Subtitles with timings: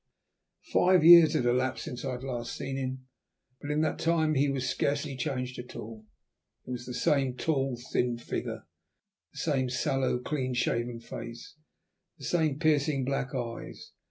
[0.73, 3.05] Five years had elapsed since I had last seen him,
[3.61, 6.07] but in that time he was scarcely changed at all.
[6.65, 8.63] It was the same tall, thin figure;
[9.31, 11.53] the same sallow, clean shaven face;
[12.17, 13.91] the same piercing black eyes.